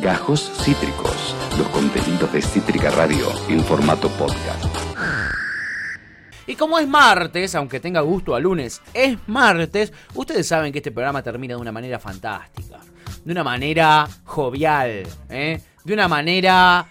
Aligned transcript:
Gajos 0.00 0.50
Cítricos, 0.64 1.36
los 1.58 1.68
contenidos 1.68 2.32
de 2.32 2.40
Cítrica 2.40 2.90
Radio 2.90 3.26
en 3.50 3.62
formato 3.62 4.08
podcast. 4.08 4.64
Y 6.46 6.54
como 6.54 6.78
es 6.78 6.88
martes, 6.88 7.54
aunque 7.54 7.80
tenga 7.80 8.00
gusto 8.00 8.34
a 8.34 8.40
lunes, 8.40 8.80
es 8.94 9.18
martes, 9.26 9.92
ustedes 10.14 10.46
saben 10.46 10.72
que 10.72 10.78
este 10.78 10.90
programa 10.90 11.22
termina 11.22 11.54
de 11.54 11.60
una 11.60 11.70
manera 11.70 11.98
fantástica, 11.98 12.78
de 13.22 13.30
una 13.30 13.44
manera 13.44 14.08
jovial, 14.24 15.02
¿eh? 15.28 15.60
de 15.84 15.92
una 15.92 16.08
manera, 16.08 16.86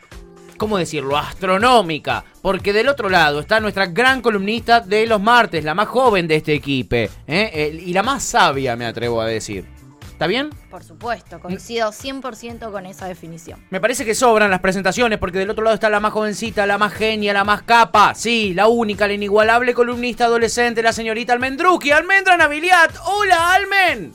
¿cómo 0.57 0.77
decirlo?, 0.77 1.17
astronómica, 1.17 2.23
porque 2.43 2.73
del 2.73 2.89
otro 2.89 3.09
lado 3.09 3.39
está 3.39 3.59
nuestra 3.59 3.87
gran 3.87 4.21
columnista 4.21 4.81
de 4.81 5.07
los 5.07 5.19
martes, 5.19 5.63
la 5.63 5.73
más 5.73 5.87
joven 5.87 6.27
de 6.27 6.35
este 6.35 6.53
equipo, 6.53 6.95
¿eh? 6.95 7.09
Eh, 7.27 7.83
y 7.87 7.91
la 7.91 8.03
más 8.03 8.21
sabia, 8.21 8.75
me 8.75 8.85
atrevo 8.85 9.19
a 9.19 9.25
decir. 9.25 9.78
¿Está 10.19 10.27
bien? 10.27 10.49
Por 10.69 10.83
supuesto, 10.83 11.39
coincido 11.39 11.91
100% 11.91 12.73
con 12.73 12.85
esa 12.85 13.07
definición. 13.07 13.63
Me 13.69 13.79
parece 13.79 14.03
que 14.03 14.13
sobran 14.13 14.51
las 14.51 14.59
presentaciones 14.59 15.17
porque 15.17 15.39
del 15.39 15.49
otro 15.49 15.63
lado 15.63 15.75
está 15.75 15.89
la 15.89 16.01
más 16.01 16.11
jovencita, 16.11 16.65
la 16.65 16.77
más 16.77 16.91
genia, 16.91 17.31
la 17.31 17.45
más 17.45 17.61
capa. 17.61 18.13
Sí, 18.15 18.53
la 18.53 18.67
única, 18.67 19.07
la 19.07 19.13
inigualable 19.13 19.73
columnista 19.73 20.25
adolescente, 20.25 20.83
la 20.83 20.91
señorita 20.91 21.31
Almendruki, 21.31 21.91
Almendra 21.91 22.35
Naviliat. 22.35 22.97
Hola, 23.05 23.53
Almen. 23.53 24.11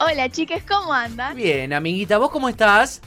Hola, 0.00 0.28
chicas, 0.28 0.64
¿cómo 0.68 0.92
andan? 0.92 1.36
Bien, 1.36 1.72
amiguita, 1.72 2.18
¿vos 2.18 2.32
cómo 2.32 2.48
estás? 2.48 3.00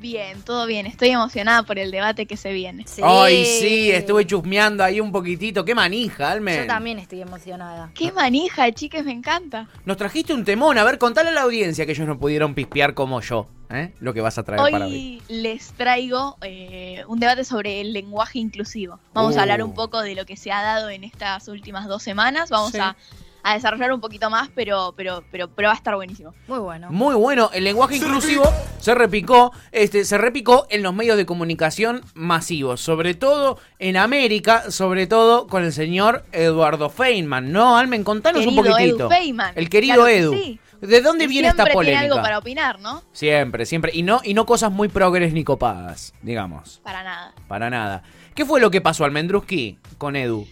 Bien, 0.00 0.40
todo 0.40 0.66
bien. 0.66 0.86
Estoy 0.86 1.10
emocionada 1.10 1.62
por 1.62 1.78
el 1.78 1.90
debate 1.90 2.24
que 2.24 2.38
se 2.38 2.52
viene. 2.54 2.84
Sí. 2.86 3.02
Ay, 3.04 3.44
sí, 3.44 3.90
estuve 3.90 4.26
chusmeando 4.26 4.82
ahí 4.82 4.98
un 4.98 5.12
poquitito. 5.12 5.62
Qué 5.64 5.74
manija, 5.74 6.30
Almen. 6.30 6.62
Yo 6.62 6.66
también 6.66 6.98
estoy 6.98 7.20
emocionada. 7.20 7.90
Qué 7.94 8.10
manija, 8.10 8.72
chicas, 8.72 9.04
me 9.04 9.12
encanta. 9.12 9.68
Nos 9.84 9.98
trajiste 9.98 10.32
un 10.32 10.44
temón. 10.44 10.78
A 10.78 10.84
ver, 10.84 10.96
contale 10.96 11.28
a 11.28 11.32
la 11.32 11.42
audiencia 11.42 11.84
que 11.84 11.92
ellos 11.92 12.06
no 12.06 12.18
pudieron 12.18 12.54
pispear 12.54 12.94
como 12.94 13.20
yo. 13.20 13.46
¿eh? 13.68 13.92
Lo 14.00 14.14
que 14.14 14.22
vas 14.22 14.38
a 14.38 14.42
traer 14.42 14.72
para 14.72 14.86
hoy. 14.86 14.92
Hoy 14.92 15.22
les 15.28 15.72
traigo 15.74 16.38
eh, 16.40 17.04
un 17.06 17.20
debate 17.20 17.44
sobre 17.44 17.82
el 17.82 17.92
lenguaje 17.92 18.38
inclusivo. 18.38 18.98
Vamos 19.12 19.36
Uh. 19.36 19.38
a 19.38 19.42
hablar 19.42 19.62
un 19.62 19.74
poco 19.74 20.00
de 20.00 20.14
lo 20.14 20.24
que 20.24 20.38
se 20.38 20.50
ha 20.50 20.62
dado 20.62 20.88
en 20.88 21.04
estas 21.04 21.46
últimas 21.48 21.86
dos 21.86 22.02
semanas. 22.02 22.48
Vamos 22.48 22.72
Sí. 22.72 22.78
a, 22.78 22.96
a 23.42 23.54
desarrollar 23.54 23.92
un 23.92 24.00
poquito 24.00 24.30
más, 24.30 24.48
pero, 24.54 24.94
pero, 24.96 25.24
pero, 25.30 25.48
pero 25.48 25.68
va 25.68 25.72
a 25.72 25.76
estar 25.76 25.94
buenísimo. 25.94 26.34
Muy 26.48 26.58
bueno. 26.58 26.90
Muy 26.90 27.14
bueno, 27.14 27.50
el 27.52 27.64
lenguaje 27.64 27.96
inclusivo 27.96 28.44
se 28.78 28.94
repicó, 28.94 29.52
este, 29.72 30.04
se 30.04 30.18
repicó 30.18 30.66
en 30.70 30.82
los 30.82 30.94
medios 30.94 31.16
de 31.16 31.26
comunicación 31.26 32.02
masivos, 32.14 32.80
sobre 32.80 33.14
todo 33.14 33.58
en 33.78 33.96
América, 33.96 34.70
sobre 34.70 35.06
todo 35.06 35.46
con 35.46 35.64
el 35.64 35.72
señor 35.72 36.24
Eduardo 36.32 36.90
Feynman, 36.90 37.52
¿no? 37.52 37.76
Almen, 37.76 38.04
contanos 38.04 38.46
un 38.46 38.54
Querido 38.56 38.72
poquitito. 38.72 38.98
Edu 39.04 39.08
Feynman. 39.08 39.52
El 39.56 39.68
querido 39.68 39.94
Claro 39.94 40.06
que 40.06 40.18
Edu. 40.18 40.32
sí. 40.34 40.60
¿De 40.80 41.02
dónde 41.02 41.24
Y 41.24 41.28
viene 41.28 41.48
esta 41.48 41.64
siempre 41.64 41.74
polémica? 41.74 42.00
Tiene 42.00 42.12
algo 42.14 42.22
para 42.22 42.38
opinar, 42.38 42.80
¿no? 42.80 43.02
Siempre, 43.12 43.66
siempre. 43.66 43.90
Y 43.94 44.02
no, 44.02 44.22
y 44.24 44.32
no 44.32 44.46
cosas 44.46 44.72
muy 44.72 44.88
progres 44.88 45.34
ni 45.34 45.44
copadas, 45.44 46.14
digamos. 46.22 46.80
Para 46.82 47.02
nada. 47.04 47.34
Para 47.48 47.68
nada. 47.68 48.02
¿Qué 48.34 48.46
fue 48.46 48.60
lo 48.60 48.70
que 48.70 48.80
pasó, 48.80 49.04
Almendruski, 49.04 49.78
con 49.98 50.16
Edu? 50.16 50.46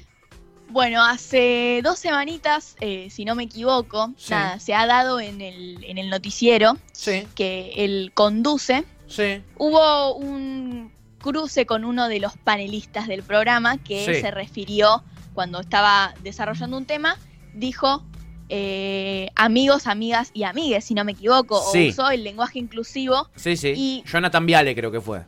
Bueno, 0.70 1.02
hace 1.02 1.80
dos 1.82 1.98
semanitas, 1.98 2.76
eh, 2.80 3.08
si 3.10 3.24
no 3.24 3.34
me 3.34 3.44
equivoco, 3.44 4.12
Sí. 4.18 4.30
nada, 4.32 4.60
se 4.60 4.74
ha 4.74 4.86
dado 4.86 5.18
en 5.18 5.40
el, 5.40 5.82
en 5.84 5.96
el 5.98 6.10
noticiero 6.10 6.76
Sí, 6.92 7.26
que 7.34 7.72
él 7.76 8.10
conduce. 8.14 8.84
sí. 9.06 9.42
Hubo 9.56 10.14
un 10.16 10.92
cruce 11.20 11.64
con 11.66 11.84
uno 11.84 12.08
de 12.08 12.20
los 12.20 12.36
panelistas 12.36 13.08
del 13.08 13.22
programa 13.22 13.78
que 13.78 14.20
se 14.20 14.30
refirió 14.30 15.02
cuando 15.34 15.60
estaba 15.60 16.14
desarrollando 16.22 16.76
un 16.76 16.84
tema, 16.84 17.16
dijo 17.54 18.04
eh, 18.50 19.28
amigos, 19.36 19.86
amigas 19.86 20.30
y 20.32 20.44
amigues, 20.44 20.84
si 20.84 20.94
no 20.94 21.04
me 21.04 21.12
equivoco, 21.12 21.58
o 21.58 21.70
usó 21.88 22.10
el 22.10 22.24
lenguaje 22.24 22.58
inclusivo. 22.58 23.28
Sí, 23.36 23.56
sí. 23.56 23.72
Y- 23.76 24.04
Jonathan 24.06 24.46
Viale 24.46 24.74
creo 24.74 24.90
que 24.90 25.00
fue. 25.00 25.22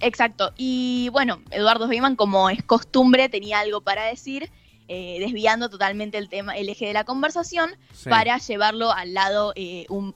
Exacto. 0.00 0.52
Y 0.56 1.08
bueno, 1.12 1.40
Eduardo 1.50 1.88
Feynman, 1.88 2.16
como 2.16 2.50
es 2.50 2.62
costumbre, 2.62 3.28
tenía 3.28 3.60
algo 3.60 3.80
para 3.82 4.04
decir, 4.06 4.50
eh, 4.88 5.18
desviando 5.20 5.68
totalmente 5.70 6.18
el 6.18 6.28
tema, 6.28 6.56
el 6.56 6.68
eje 6.68 6.86
de 6.86 6.92
la 6.92 7.04
conversación, 7.04 7.70
Sí. 7.92 8.08
para 8.08 8.38
llevarlo 8.38 8.90
al 8.92 9.14
lado 9.14 9.52
eh, 9.56 9.86
hum- 9.88 10.14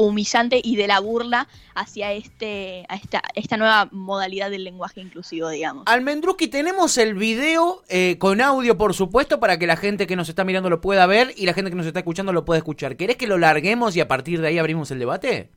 humillante 0.00 0.60
y 0.62 0.76
de 0.76 0.86
la 0.86 1.00
burla 1.00 1.48
hacia 1.74 2.12
este, 2.12 2.86
a 2.88 2.94
esta, 2.94 3.20
esta 3.34 3.56
nueva 3.56 3.88
modalidad 3.90 4.48
del 4.48 4.62
lenguaje 4.62 5.00
inclusivo, 5.00 5.48
digamos. 5.48 5.82
Almendruki, 5.86 6.46
tenemos 6.46 6.96
el 6.98 7.14
video 7.14 7.82
eh, 7.88 8.16
con 8.20 8.40
audio, 8.40 8.78
por 8.78 8.94
supuesto, 8.94 9.40
para 9.40 9.58
que 9.58 9.66
la 9.66 9.76
gente 9.76 10.06
que 10.06 10.14
nos 10.14 10.28
está 10.28 10.44
mirando 10.44 10.70
lo 10.70 10.80
pueda 10.80 11.04
ver 11.06 11.34
y 11.36 11.46
la 11.46 11.52
gente 11.52 11.70
que 11.72 11.76
nos 11.76 11.84
está 11.86 11.98
escuchando 11.98 12.32
lo 12.32 12.44
pueda 12.44 12.58
escuchar. 12.58 12.96
¿Querés 12.96 13.16
que 13.16 13.26
lo 13.26 13.38
larguemos 13.38 13.96
y 13.96 14.00
a 14.00 14.06
partir 14.06 14.40
de 14.40 14.46
ahí 14.46 14.58
abrimos 14.58 14.88
el 14.92 15.00
debate? 15.00 15.50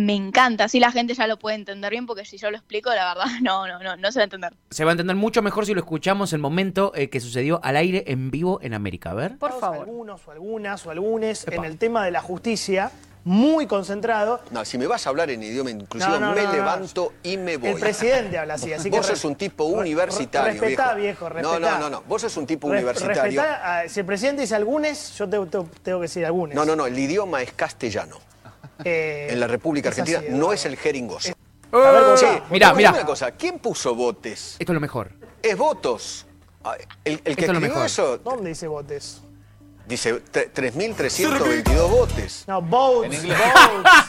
Me 0.00 0.14
encanta, 0.14 0.62
así 0.62 0.78
la 0.78 0.92
gente 0.92 1.12
ya 1.14 1.26
lo 1.26 1.40
puede 1.40 1.56
entender 1.56 1.90
bien, 1.90 2.06
porque 2.06 2.24
si 2.24 2.38
yo 2.38 2.52
lo 2.52 2.56
explico, 2.56 2.88
la 2.94 3.14
verdad, 3.14 3.24
no, 3.42 3.66
no, 3.66 3.80
no, 3.82 3.96
no 3.96 4.12
se 4.12 4.20
va 4.20 4.22
a 4.22 4.24
entender. 4.24 4.52
Se 4.70 4.84
va 4.84 4.92
a 4.92 4.92
entender 4.92 5.16
mucho 5.16 5.42
mejor 5.42 5.66
si 5.66 5.74
lo 5.74 5.80
escuchamos 5.80 6.32
el 6.32 6.38
momento 6.38 6.92
eh, 6.94 7.10
que 7.10 7.18
sucedió 7.18 7.58
al 7.64 7.76
aire 7.76 8.04
en 8.06 8.30
vivo 8.30 8.60
en 8.62 8.74
América. 8.74 9.10
A 9.10 9.14
ver. 9.14 9.38
Por 9.38 9.58
favor. 9.58 9.78
Algunos 9.80 10.20
o 10.28 10.30
algunas 10.30 10.86
o 10.86 10.90
algunes 10.92 11.42
Epa. 11.48 11.56
en 11.56 11.64
el 11.64 11.78
tema 11.78 12.04
de 12.04 12.12
la 12.12 12.20
justicia, 12.22 12.92
muy 13.24 13.66
concentrado. 13.66 14.40
No, 14.52 14.64
si 14.64 14.78
me 14.78 14.86
vas 14.86 15.04
a 15.04 15.10
hablar 15.10 15.30
en 15.30 15.42
idioma 15.42 15.72
inclusivo, 15.72 16.12
No, 16.12 16.20
no, 16.28 16.32
me 16.32 16.42
no, 16.42 16.46
no. 16.46 16.52
levanto 16.54 17.12
y 17.24 17.36
me 17.36 17.56
voy. 17.56 17.70
El 17.70 17.80
presidente 17.80 18.38
habla 18.38 18.54
así, 18.54 18.72
así 18.72 18.90
que. 18.92 18.96
Vos 18.98 19.06
sos 19.06 19.24
un 19.24 19.34
tipo 19.34 19.64
universitario, 19.64 20.60
Respetá, 20.60 20.94
viejo. 20.94 21.24
viejo, 21.28 21.42
No, 21.42 21.54
respetá. 21.58 21.72
no, 21.72 21.78
no, 21.80 21.90
no. 21.90 22.02
Vos 22.06 22.22
sos 22.22 22.36
un 22.36 22.46
tipo 22.46 22.68
Re- 22.70 22.76
universitario. 22.78 23.22
respetá, 23.42 23.80
ah, 23.80 23.88
si 23.88 23.98
el 23.98 24.06
presidente 24.06 24.42
dice 24.42 24.54
algunos, 24.54 25.18
yo 25.18 25.28
te- 25.28 25.38
te- 25.46 25.64
tengo 25.82 25.98
que 25.98 26.02
decir 26.02 26.24
algunos. 26.24 26.54
No, 26.54 26.64
no, 26.64 26.76
no. 26.76 26.86
El 26.86 26.96
idioma 26.96 27.42
es 27.42 27.52
castellano. 27.52 28.16
Eh, 28.84 29.28
En 29.30 29.40
la 29.40 29.46
República 29.46 29.88
es 29.90 29.98
Argentina 29.98 30.20
no 30.20 30.36
Eduardo. 30.36 30.52
es 30.52 30.64
el 30.66 30.76
jeringoso. 30.76 31.32
A 31.72 31.76
ver, 31.78 32.02
¿cómo 32.02 32.16
Sí, 32.16 32.26
Dime 32.26 32.74
mirá. 32.74 32.90
una 32.92 33.04
cosa. 33.06 33.32
¿Quién 33.32 33.58
puso 33.58 33.94
votes? 33.94 34.56
Esto 34.58 34.72
es 34.72 34.74
lo 34.74 34.80
mejor. 34.80 35.12
Es 35.42 35.56
votos. 35.56 36.26
Ah, 36.64 36.76
El, 37.04 37.12
el 37.14 37.20
que 37.22 37.30
Esto 37.30 37.42
es 37.42 37.46
lo 37.48 37.52
escribió 37.54 37.68
mejor. 37.74 37.86
eso 37.86 38.18
¿Dónde 38.18 38.48
dice 38.50 38.66
votes? 38.66 39.22
Dice 39.88 40.20
tre- 40.32 40.50
3.322 40.52 41.90
votes. 41.90 42.44
No, 42.46 42.60
votes. 42.62 43.22
Votes. 43.22 43.38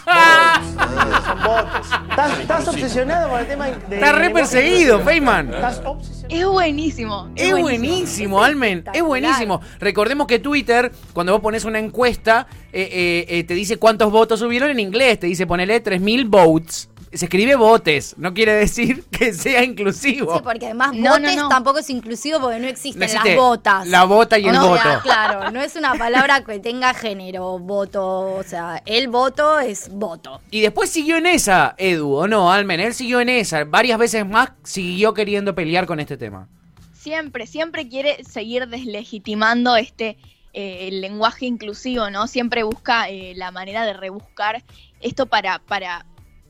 votes. 0.05 1.25
Son 1.25 1.43
votes. 1.43 1.87
¿Estás, 2.09 2.39
estás 2.39 2.67
obsesionado 2.67 3.29
con 3.29 3.39
el 3.39 3.47
tema 3.47 3.65
de. 3.67 3.95
Está 3.95 4.11
re 4.11 4.29
perseguido? 4.29 4.99
Feynman. 5.01 5.53
Estás 5.53 5.81
obsesionado. 5.85 6.19
Es 6.29 6.45
buenísimo. 6.45 7.29
Es 7.35 7.51
buenísimo, 7.57 8.43
Almen. 8.43 8.83
Es 8.93 9.01
buenísimo. 9.03 9.61
Recordemos 9.79 10.27
que 10.27 10.39
Twitter, 10.39 10.91
cuando 11.13 11.33
vos 11.33 11.41
pones 11.41 11.63
una 11.65 11.79
encuesta, 11.79 12.45
eh, 12.71 12.87
eh, 12.91 13.25
eh, 13.39 13.43
te 13.45 13.53
dice 13.55 13.77
cuántos 13.77 14.11
votos 14.11 14.39
subieron 14.39 14.69
en 14.69 14.79
inglés. 14.79 15.19
Te 15.19 15.27
dice 15.27 15.47
ponele 15.47 15.83
3.000 15.83 16.27
votes. 16.29 16.89
Se 17.11 17.25
escribe 17.25 17.55
votes. 17.55 18.15
No 18.17 18.33
quiere 18.33 18.53
decir 18.53 19.03
que 19.11 19.33
sea 19.33 19.63
inclusivo. 19.63 20.37
Sí, 20.37 20.41
porque 20.43 20.65
además 20.65 20.93
No, 20.93 21.11
botes 21.11 21.35
no, 21.35 21.43
no. 21.43 21.49
tampoco 21.49 21.79
es 21.79 21.89
inclusivo 21.89 22.39
porque 22.39 22.59
no 22.59 22.67
existen 22.67 23.03
existe 23.03 23.29
las 23.29 23.37
botas. 23.37 23.87
La 23.87 24.03
bota 24.03 24.37
y 24.37 24.47
el 24.47 24.57
voto. 24.57 24.81
sea, 24.81 24.99
claro, 25.03 25.51
no 25.51 25.61
es 25.61 25.75
una 25.75 25.95
palabra 25.95 26.43
que 26.43 26.59
tenga 26.59 26.93
género, 26.93 27.59
voto, 27.59 28.35
o 28.35 28.43
sea, 28.43 28.81
el 28.85 29.07
voto 29.07 29.59
es 29.59 29.89
voto. 29.89 30.41
Y 30.51 30.61
después 30.61 30.89
siguió 30.89 31.17
en 31.17 31.25
esa, 31.25 31.75
Edu, 31.77 32.13
¿o 32.13 32.27
no, 32.27 32.51
Almen? 32.51 32.79
Él 32.79 32.93
siguió 32.93 33.19
en 33.19 33.29
esa. 33.29 33.63
Varias 33.63 33.97
veces 33.97 34.27
más 34.27 34.51
siguió 34.63 35.13
queriendo 35.13 35.55
pelear 35.55 35.85
con 35.85 35.99
este 35.99 36.17
tema. 36.17 36.47
siempre, 36.93 37.47
siempre 37.47 37.87
quiere 37.87 38.23
seguir 38.23 38.67
deslegitimando 38.67 39.75
este 39.75 40.17
eh, 40.51 40.87
el 40.87 41.01
lenguaje 41.01 41.45
inclusivo, 41.45 42.09
¿no? 42.09 42.25
Siempre 42.25 42.63
busca 42.63 43.07
eh, 43.07 43.33
la 43.35 43.51
manera 43.51 43.85
de 43.85 43.93
rebuscar 43.93 44.63
esto 44.99 45.27
para, 45.27 45.59
para, 45.59 46.07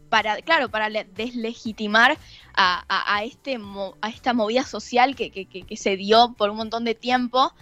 para, 0.10 0.42
claro, 0.42 0.70
para 0.70 0.90
le- 0.90 1.06
deslegitimar 1.16 2.18
a, 2.56 2.84
a- 2.88 3.16
a 3.18 3.24
este 3.24 3.58
a 4.02 4.10
esta 4.10 4.34
movida 4.34 4.64
social 4.64 5.16
que, 5.16 5.30
que- 5.32 5.46
que- 5.46 5.64
que 5.64 5.78
se 5.78 5.96
dio 5.98 6.34
por 6.38 6.50
un 6.50 6.58
montón 6.58 6.84
de 6.84 6.96
tiempo. 6.96 7.54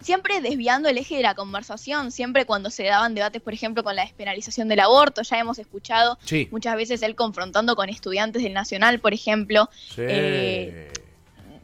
Siempre 0.00 0.40
desviando 0.40 0.88
el 0.88 0.96
eje 0.96 1.16
de 1.16 1.22
la 1.22 1.34
conversación, 1.34 2.10
siempre 2.10 2.46
cuando 2.46 2.70
se 2.70 2.84
daban 2.84 3.14
debates, 3.14 3.42
por 3.42 3.52
ejemplo, 3.52 3.84
con 3.84 3.94
la 3.94 4.02
despenalización 4.02 4.66
del 4.66 4.80
aborto, 4.80 5.20
ya 5.20 5.38
hemos 5.38 5.58
escuchado 5.58 6.18
Sí. 6.24 6.48
muchas 6.50 6.74
veces 6.74 7.02
él 7.02 7.14
confrontando 7.14 7.76
con 7.76 7.90
estudiantes 7.90 8.42
del 8.42 8.54
Nacional, 8.54 8.98
por 9.00 9.12
ejemplo, 9.12 9.68
Sí. 9.94 10.00
Eh, 10.08 10.90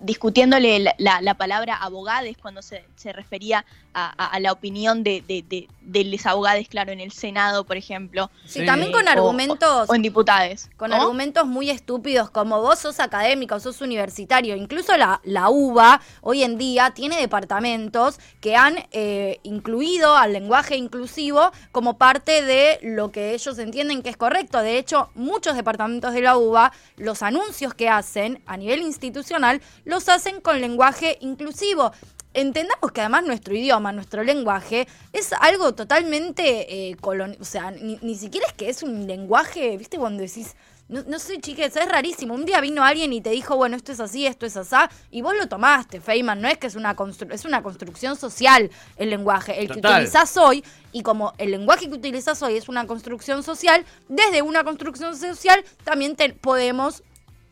discutiéndole 0.01 0.79
la, 0.79 0.95
la- 0.99 1.21
la 1.21 1.35
palabra 1.35 1.77
abogades 1.77 2.37
cuando 2.41 2.63
se, 2.63 2.85
se 2.97 3.13
refería 3.13 3.65
a, 3.95 4.13
a- 4.23 4.27
a 4.31 4.41
la 4.41 4.53
opinión 4.53 5.03
de, 5.03 5.23
de, 5.27 5.43
de, 5.49 5.69
de 5.81 6.05
los 6.05 6.27
abogades, 6.27 6.69
claro, 6.69 6.93
en 6.93 7.01
el 7.01 7.13
Senado, 7.13 7.65
por 7.65 7.77
ejemplo. 7.77 8.31
Sí, 8.45 8.65
también 8.67 8.93
con 8.93 9.09
argumentos 9.09 9.89
O, 9.89 9.95
en 9.95 10.03
diputados. 10.03 10.69
con 10.77 10.93
argumentos 10.93 11.47
muy 11.47 11.71
estúpidos 11.71 12.29
como 12.31 12.61
vos 12.61 12.79
sos 12.79 13.01
académico, 13.01 13.59
sos 13.61 13.81
universitario, 13.81 14.55
incluso 14.57 14.97
la, 14.97 15.21
la 15.25 15.49
UBA 15.49 16.01
hoy 16.21 16.43
en 16.43 16.59
día 16.59 16.91
tiene 16.91 17.17
departamentos 17.21 18.19
que 18.41 18.55
han 18.57 18.77
eh, 18.93 19.41
incluido 19.45 20.17
al 20.17 20.33
lenguaje 20.33 20.77
inclusivo 20.77 21.51
como 21.73 21.97
parte 21.97 22.43
de 22.43 22.79
lo 22.83 23.11
que 23.11 23.33
ellos 23.35 23.59
entienden 23.59 24.03
que 24.03 24.11
es 24.11 24.17
correcto. 24.17 24.61
De 24.61 24.79
hecho, 24.79 25.09
muchos 25.15 25.57
departamentos 25.57 26.13
de 26.13 26.21
la 26.23 26.37
UBA, 26.37 26.73
los 26.97 27.23
anuncios 27.23 27.73
que 27.75 27.89
hacen 27.89 28.43
a 28.47 28.57
nivel 28.57 28.83
institucional, 28.83 29.61
los 29.87 30.11
hacen 30.11 30.43
con 30.43 30.61
lenguaje 30.61 31.17
inclusivo. 31.23 31.93
Entendamos 32.35 32.93
que 32.93 33.01
además 33.01 33.25
nuestro 33.25 33.55
idioma, 33.55 33.93
nuestro 33.93 34.23
lenguaje, 34.23 34.87
es 35.15 35.33
algo 35.33 35.75
totalmente 35.75 36.91
eh, 36.91 36.97
colon... 36.97 37.35
O 37.41 37.45
sea, 37.47 37.71
ni, 37.71 37.99
ni 38.03 38.15
siquiera 38.15 38.47
es 38.47 38.53
que 38.53 38.69
es 38.69 38.83
un 38.83 39.07
lenguaje, 39.07 39.75
¿viste? 39.79 39.97
Cuando 39.97 40.23
decís, 40.23 40.55
no, 40.89 41.03
no 41.09 41.19
sé, 41.19 41.41
chiques, 41.41 41.75
es 41.75 41.89
rarísimo. 41.89 42.35
Un 42.35 42.45
día 42.45 42.61
vino 42.61 42.85
alguien 42.85 43.15
y 43.15 43.23
te 43.23 43.31
dijo, 43.31 43.57
bueno, 43.57 43.75
esto 43.75 43.91
es 43.91 44.01
así, 44.01 44.27
esto 44.27 44.45
es 44.45 44.57
así, 44.59 44.77
y 45.11 45.23
vos 45.23 45.35
lo 45.35 45.49
tomaste, 45.49 46.03
Feynman. 46.03 46.43
No 46.43 46.49
es 46.49 46.59
que 46.59 46.67
es 46.67 46.75
una, 46.77 46.95
constru- 46.95 47.33
es 47.33 47.47
una 47.47 47.63
construcción 47.63 48.17
social 48.17 48.71
el 48.99 49.09
lenguaje. 49.09 49.59
El 49.59 49.69
que 49.69 49.81
utilizás 49.95 50.37
hoy, 50.37 50.63
y 50.93 51.03
como 51.03 51.33
el 51.39 51.53
lenguaje 51.53 51.89
que 51.89 51.95
utilizás 51.95 52.43
hoy 52.43 52.59
es 52.59 52.69
una 52.69 52.87
construcción 52.87 53.43
social, 53.43 53.87
desde 54.11 54.43
una 54.43 54.63
construcción 54.63 55.17
social 55.17 55.65
también 55.85 56.17
te- 56.17 56.35
podemos 56.35 57.03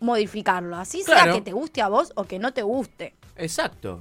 modificarlo. 0.00 0.76
Así 0.76 1.02
sea 1.02 1.32
que 1.32 1.40
te 1.40 1.52
guste 1.52 1.82
a 1.82 1.88
vos 1.88 2.12
o 2.16 2.24
que 2.24 2.38
no 2.38 2.52
te 2.52 2.62
guste. 2.62 3.14
Exacto. 3.36 4.00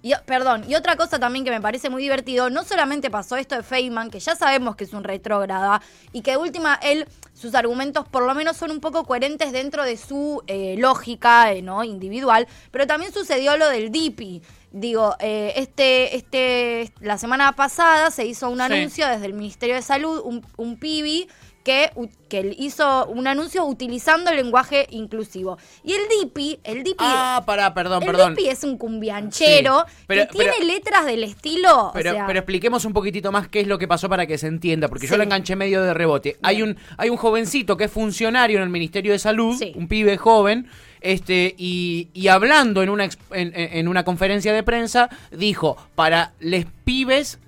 Y, 0.00 0.12
perdón, 0.26 0.64
y 0.68 0.76
otra 0.76 0.94
cosa 0.96 1.18
también 1.18 1.44
que 1.44 1.50
me 1.50 1.60
parece 1.60 1.90
muy 1.90 2.00
divertido, 2.02 2.50
no 2.50 2.62
solamente 2.62 3.10
pasó 3.10 3.36
esto 3.36 3.56
de 3.56 3.64
Feynman, 3.64 4.10
que 4.10 4.20
ya 4.20 4.36
sabemos 4.36 4.76
que 4.76 4.84
es 4.84 4.92
un 4.92 5.02
retrógrada, 5.02 5.82
y 6.12 6.22
que 6.22 6.30
de 6.32 6.36
última 6.36 6.78
él, 6.82 7.08
sus 7.34 7.56
argumentos 7.56 8.06
por 8.08 8.22
lo 8.24 8.32
menos 8.32 8.56
son 8.56 8.70
un 8.70 8.78
poco 8.78 9.02
coherentes 9.04 9.50
dentro 9.50 9.82
de 9.82 9.96
su 9.96 10.40
eh, 10.46 10.76
lógica 10.78 11.52
eh, 11.52 11.62
¿no? 11.62 11.82
individual, 11.82 12.46
pero 12.70 12.86
también 12.86 13.12
sucedió 13.12 13.56
lo 13.56 13.68
del 13.68 13.90
DIPI. 13.90 14.40
Digo, 14.70 15.16
eh, 15.18 15.54
este, 15.56 16.14
este, 16.14 16.92
la 17.00 17.18
semana 17.18 17.56
pasada 17.56 18.12
se 18.12 18.24
hizo 18.24 18.48
un 18.50 18.58
Sí. 18.58 18.62
anuncio 18.62 19.08
desde 19.08 19.26
el 19.26 19.32
Ministerio 19.32 19.74
de 19.74 19.82
Salud, 19.82 20.20
un, 20.24 20.46
un 20.56 20.76
PIBI, 20.78 21.28
que, 21.68 21.90
que 22.30 22.54
hizo 22.58 23.06
un 23.08 23.26
anuncio 23.26 23.62
utilizando 23.66 24.30
el 24.30 24.36
lenguaje 24.36 24.86
inclusivo. 24.90 25.58
Y 25.84 25.92
el 25.92 26.00
DIPI, 26.08 26.60
el 26.64 26.82
DIPI 26.82 26.96
Ah, 27.06 27.42
pará, 27.44 27.74
perdón, 27.74 28.02
el 28.02 28.06
perdón. 28.06 28.34
Dipi 28.34 28.48
es 28.48 28.64
un 28.64 28.78
cumbianchero 28.78 29.84
Sí, 29.86 29.94
pero- 30.06 30.22
que 30.22 30.32
tiene 30.38 30.64
letras 30.64 31.04
del 31.04 31.24
estilo. 31.24 31.90
Pero, 31.92 32.10
o 32.10 32.14
sea, 32.14 32.26
pero 32.26 32.38
expliquemos 32.38 32.84
un 32.86 32.94
poquitito 32.94 33.30
más 33.32 33.48
qué 33.48 33.60
es 33.60 33.66
lo 33.66 33.78
que 33.78 33.86
pasó 33.86 34.08
para 34.08 34.26
que 34.26 34.38
se 34.38 34.46
entienda, 34.46 34.88
porque 34.88 35.06
yo 35.06 35.16
lo 35.18 35.22
enganché 35.24 35.56
medio 35.56 35.82
de 35.82 35.92
rebote. 35.92 36.38
Hay 36.42 36.62
un, 36.62 36.76
hay 36.96 37.10
un 37.10 37.18
jovencito 37.18 37.76
que 37.76 37.84
es 37.84 37.92
funcionario 37.92 38.56
en 38.56 38.62
el 38.62 38.70
Ministerio 38.70 39.12
de 39.12 39.18
Salud, 39.18 39.56
Sí. 39.58 39.72
un 39.76 39.88
pibe 39.88 40.16
joven, 40.16 40.68
este, 41.00 41.54
y, 41.58 42.08
y 42.14 42.28
hablando 42.28 42.82
en 42.82 42.88
una, 42.90 43.08
en, 43.32 43.88
una 43.88 44.04
conferencia 44.04 44.52
de 44.52 44.62
prensa, 44.62 45.08
dijo, 45.30 45.76
para 45.94 46.32
les 46.40 46.66
pibes, 46.84 47.38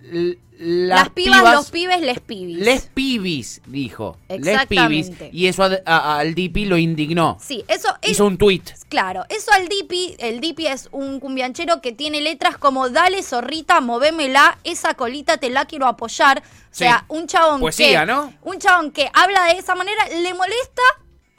las, 0.62 1.00
las 1.04 1.08
pibas, 1.10 1.54
los 1.54 1.70
pibes, 1.70 2.02
les 2.02 2.20
pibis. 2.20 2.58
les 2.58 2.82
pibis, 2.86 3.62
dijo. 3.66 4.18
Les 4.28 4.46
Exactamente. 4.46 5.16
pibis. 5.16 5.34
Y 5.34 5.46
eso 5.46 5.62
a- 5.64 5.70
a- 5.86 6.18
al 6.18 6.34
Dipi 6.34 6.66
lo 6.66 6.76
indignó. 6.76 7.38
Sí, 7.40 7.64
eso 7.66 7.88
es. 8.02 8.10
Hizo 8.10 8.26
un 8.26 8.36
tweet. 8.36 8.60
Claro, 8.90 9.24
eso 9.30 9.50
al 9.52 9.68
Dipi, 9.68 10.16
el 10.18 10.40
Dipi 10.40 10.66
es 10.66 10.90
un 10.92 11.18
cumbianchero 11.18 11.80
que 11.80 11.92
tiene 11.92 12.20
letras 12.20 12.58
como 12.58 12.90
Dale 12.90 13.22
zorrita, 13.22 13.80
movémela, 13.80 14.58
esa 14.64 14.92
colita 14.94 15.38
te 15.38 15.48
la 15.48 15.64
quiero 15.64 15.86
apoyar. 15.86 16.40
O 16.40 16.42
Sí. 16.72 16.84
sea, 16.84 17.06
un 17.08 17.26
chabón 17.26 17.60
Poesía, 17.60 18.00
que. 18.00 18.06
¿no? 18.06 18.30
Un 18.42 18.58
chabón 18.58 18.90
que 18.90 19.08
habla 19.14 19.44
de 19.46 19.58
esa 19.58 19.74
manera, 19.74 20.06
le 20.08 20.34
molesta 20.34 20.82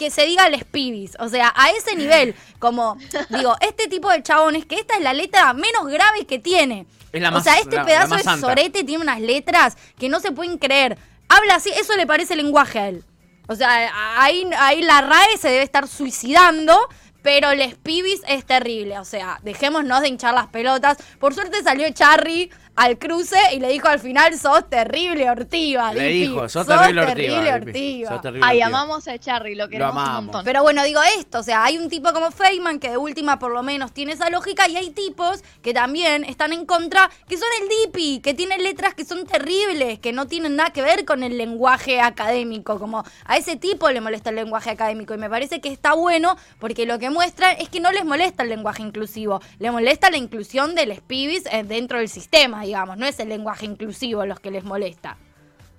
que 0.02 0.10
se 0.10 0.26
diga 0.26 0.50
les 0.50 0.64
pibis. 0.64 1.12
O 1.20 1.30
sea, 1.30 1.54
a 1.56 1.70
ese 1.70 1.96
nivel, 1.96 2.34
como 2.58 2.98
digo, 3.30 3.56
este 3.62 3.88
tipo 3.88 4.10
de 4.10 4.24
chabones, 4.24 4.66
que 4.66 4.76
esta 4.76 4.96
es 4.96 5.02
la 5.02 5.14
letra 5.14 5.54
menos 5.54 5.86
grave 5.88 6.26
que 6.26 6.40
tiene. 6.40 6.88
Es 7.12 7.22
la 7.22 7.30
o 7.30 7.34
más- 7.34 7.44
sea, 7.44 7.60
este 7.60 7.76
la- 7.76 7.86
pedazo 7.86 8.16
de 8.16 8.24
sorete 8.40 8.84
tiene 8.84 9.04
unas 9.04 9.22
letras 9.22 9.78
que 10.00 10.10
no 10.10 10.20
se 10.20 10.32
pueden 10.32 10.58
creer. 10.58 10.98
Habla 11.30 11.56
así, 11.56 11.70
eso 11.70 11.96
le 11.96 12.08
parece 12.08 12.36
lenguaje 12.36 12.80
a 12.80 12.88
él. 12.90 13.04
O 13.48 13.56
sea, 13.56 13.92
ahí, 14.18 14.50
ahí 14.58 14.82
la 14.82 15.02
RAE 15.02 15.38
se 15.38 15.50
debe 15.50 15.64
estar 15.64 15.88
suicidando, 15.88 16.78
pero 17.22 17.54
les 17.54 17.76
pibis 17.76 18.22
es 18.28 18.44
terrible. 18.46 18.98
O 18.98 19.06
sea, 19.06 19.40
dejémonos 19.44 20.02
de 20.02 20.08
hinchar 20.08 20.34
las 20.34 20.48
pelotas. 20.48 20.98
Por 21.20 21.34
suerte 21.36 21.62
salió 21.62 21.88
Charry 21.92 22.50
al 22.82 22.98
cruce 22.98 23.38
y 23.54 23.60
le 23.60 23.70
dijo 23.70 23.88
al 23.88 24.00
final, 24.00 24.36
sos 24.40 24.68
terrible, 24.68 25.30
Ortiva. 25.30 25.94
Le 25.94 26.04
Dipi. 26.08 26.20
dijo, 26.30 26.50
sos 26.50 26.66
terrible, 26.66 27.02
Ortiva, 27.02 27.16
terrible. 27.16 27.54
Ortiva. 27.54 28.10
Sos 28.10 28.22
terrible, 28.22 28.48
Ay, 28.48 28.58
Ortiva. 28.64 28.68
amamos 28.80 29.08
a 29.08 29.20
Charry, 29.20 29.54
lo 29.54 29.70
queremos 29.70 29.94
un 29.94 30.00
amamos. 30.00 30.24
montón. 30.24 30.46
Pero 30.46 30.64
bueno, 30.64 30.84
digo 30.84 31.00
esto, 31.20 31.40
o 31.40 31.44
sea, 31.44 31.64
hay 31.64 31.78
un 31.78 31.90
tipo 31.90 32.12
como 32.12 32.32
Feynman 32.32 32.80
que 32.80 32.90
de 32.90 32.98
última 32.98 33.38
por 33.38 33.52
lo 33.52 33.62
menos 33.62 33.92
tiene 33.92 34.14
esa 34.14 34.32
lógica 34.32 34.68
y 34.68 34.78
hay 34.78 34.90
tipos 34.90 35.44
que 35.62 35.76
también 35.76 36.24
están 36.24 36.54
en 36.54 36.66
contra, 36.66 37.12
que 37.30 37.38
son 37.38 37.48
el 37.62 37.70
Dipi, 37.70 38.20
que 38.20 38.34
tienen 38.34 38.64
letras 38.64 38.96
que 38.96 39.06
son 39.06 39.28
terribles, 39.28 40.00
que 40.00 40.12
no 40.12 40.26
tienen 40.26 40.56
nada 40.56 40.72
que 40.72 40.82
ver 40.82 41.06
con 41.06 41.22
el 41.22 41.38
lenguaje 41.38 42.02
académico, 42.02 42.80
como 42.80 43.04
a 43.26 43.38
ese 43.38 43.58
tipo 43.58 43.92
le 43.92 44.02
molesta 44.02 44.32
el 44.32 44.38
lenguaje 44.38 44.72
académico 44.72 45.14
y 45.14 45.18
me 45.18 45.30
parece 45.30 45.62
que 45.62 45.70
está 45.70 45.94
bueno 45.94 46.36
porque 46.60 46.88
lo 46.88 46.98
que 46.98 47.12
muestra 47.12 47.52
es 47.52 47.70
que 47.70 47.80
no 47.80 47.92
les 47.92 48.06
molesta 48.06 48.42
el 48.42 48.50
lenguaje 48.50 48.82
inclusivo, 48.82 49.40
le 49.60 49.70
molesta 49.70 50.10
la 50.10 50.18
inclusión 50.18 50.74
de 50.74 50.88
los 50.88 51.00
pibis 51.02 51.44
eh, 51.52 51.64
dentro 51.64 52.00
del 52.00 52.10
sistema, 52.10 52.66
digamos, 52.72 52.98
no 52.98 53.06
es 53.06 53.20
el 53.20 53.28
lenguaje 53.28 53.66
inclusivo 53.66 54.26
los 54.26 54.40
que 54.40 54.50
les 54.50 54.64
molesta. 54.64 55.18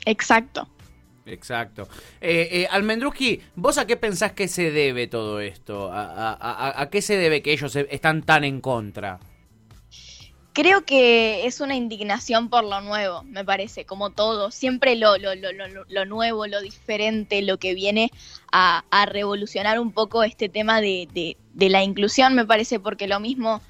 Exacto. 0.05 0.69
Exacto. 1.25 1.89
Eh, 2.21 2.49
eh, 2.53 2.69
Almendruski, 2.71 3.41
¿vos 3.55 3.79
a 3.79 3.87
qué 3.87 3.97
pensás 3.97 4.33
que 4.33 4.47
se 4.47 4.71
debe 4.73 5.07
todo 5.07 5.41
esto? 5.41 5.91
¿A, 5.91 6.03
a- 6.03 6.33
a- 6.35 6.83
a 6.83 6.91
qué 6.91 7.01
se 7.01 7.17
debe 7.17 7.41
que 7.43 7.53
ellos 7.53 7.75
e- 7.77 7.89
están 7.91 8.23
tan 8.23 8.45
en 8.45 8.61
contra? 8.61 9.19
Creo 10.53 10.85
que 10.85 11.47
es 11.47 11.61
una 11.61 11.75
indignación 11.77 12.51
por 12.51 12.65
lo 12.65 12.83
nuevo, 12.83 13.23
me 13.23 13.43
parece, 13.43 13.87
como 13.87 14.11
todo. 14.11 14.51
Siempre 14.51 14.97
lo, 14.97 15.17
lo, 15.17 15.35
lo, 15.35 15.51
lo, 15.53 15.85
lo 15.89 16.05
nuevo, 16.05 16.47
lo 16.47 16.61
diferente, 16.61 17.41
lo 17.41 17.57
que 17.57 17.73
viene 17.75 18.11
a, 18.53 18.85
a 18.91 19.07
revolucionar 19.07 19.81
un 19.81 19.93
poco 19.93 20.23
este 20.25 20.51
tema 20.51 20.83
de, 20.83 21.09
de, 21.15 21.39
de 21.55 21.69
la 21.71 21.83
inclusión, 21.83 22.35
me 22.35 22.45
parece, 22.45 22.79
porque 22.81 23.07
lo 23.07 23.19
mismo 23.19 23.63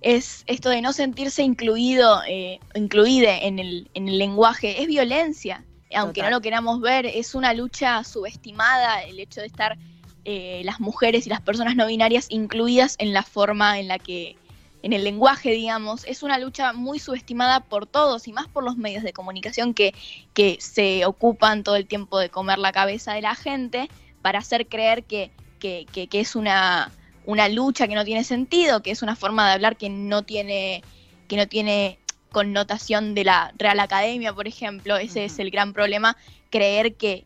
es 0.00 0.44
esto 0.46 0.68
de 0.70 0.80
no 0.82 0.92
sentirse 0.92 1.42
incluido, 1.42 2.22
eh, 2.26 2.58
incluide 2.74 3.46
en 3.46 3.58
el, 3.58 3.90
en 3.94 4.08
el 4.08 4.18
lenguaje, 4.18 4.80
es 4.82 4.86
violencia. 4.88 5.64
Aunque 5.94 6.20
Total. 6.20 6.30
no 6.30 6.36
lo 6.36 6.40
queramos 6.40 6.80
ver, 6.80 7.04
es 7.06 7.34
una 7.34 7.52
lucha 7.52 8.04
subestimada 8.04 9.02
el 9.02 9.18
hecho 9.18 9.40
de 9.40 9.46
estar 9.48 9.76
eh, 10.24 10.62
las 10.64 10.80
mujeres 10.80 11.26
y 11.26 11.30
las 11.30 11.40
personas 11.40 11.74
no 11.76 11.86
binarias 11.86 12.26
incluidas 12.30 12.94
en 12.98 13.12
la 13.12 13.22
forma 13.22 13.78
en 13.80 13.88
la 13.88 13.98
que 13.98 14.36
en 14.82 14.92
el 14.94 15.04
lenguaje, 15.04 15.50
digamos, 15.50 16.04
es 16.06 16.22
una 16.22 16.38
lucha 16.38 16.72
muy 16.72 16.98
subestimada 16.98 17.60
por 17.60 17.86
todos 17.86 18.28
y 18.28 18.32
más 18.32 18.46
por 18.48 18.64
los 18.64 18.76
medios 18.76 19.02
de 19.02 19.12
comunicación 19.12 19.74
que, 19.74 19.94
que 20.32 20.56
se 20.60 21.04
ocupan 21.04 21.64
todo 21.64 21.76
el 21.76 21.86
tiempo 21.86 22.18
de 22.18 22.30
comer 22.30 22.58
la 22.58 22.72
cabeza 22.72 23.12
de 23.12 23.20
la 23.20 23.34
gente 23.34 23.90
para 24.22 24.38
hacer 24.38 24.68
creer 24.68 25.04
que, 25.04 25.30
que, 25.58 25.86
que- 25.92 26.06
que 26.06 26.20
es 26.20 26.34
una, 26.36 26.90
una 27.30 27.48
lucha 27.48 27.86
que 27.86 27.94
no 27.94 28.04
tiene 28.04 28.24
sentido, 28.24 28.82
que 28.82 28.90
es 28.90 29.02
una 29.02 29.14
forma 29.16 29.46
de 29.46 29.54
hablar 29.54 29.76
que 29.76 29.88
no 29.88 30.22
tiene, 30.22 30.82
que 31.28 31.36
no 31.36 31.46
tiene 31.46 31.98
connotación 32.32 33.14
de 33.14 33.24
la 33.24 33.52
Real 33.56 33.80
Academia, 33.80 34.32
por 34.32 34.46
ejemplo. 34.48 34.96
Ese 34.96 35.24
es 35.24 35.38
el 35.38 35.50
gran 35.50 35.72
problema, 35.72 36.16
creer 36.50 36.94
que, 36.94 37.24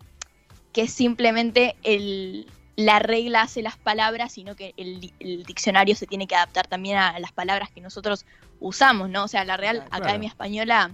que 0.73 0.89
simplemente 0.89 1.77
el, 1.83 2.47
la 2.77 2.99
regla 2.99 3.43
hace 3.43 3.63
las 3.63 3.77
palabras, 3.77 4.33
sino 4.33 4.55
que 4.57 4.75
el, 4.77 5.01
di- 5.01 5.13
el 5.21 5.45
diccionario 5.45 5.95
se 5.97 6.07
tiene 6.07 6.27
que 6.27 6.37
adaptar 6.37 6.67
también 6.67 6.97
a 6.99 7.19
las 7.19 7.33
palabras 7.33 7.71
que 7.71 7.81
nosotros 7.81 8.25
usamos, 8.61 9.09
¿no? 9.11 9.25
O 9.25 9.29
sea, 9.29 9.45
la 9.45 9.57
Real 9.57 9.85
Claro. 9.85 10.05
Academia 10.05 10.29
Española 10.29 10.91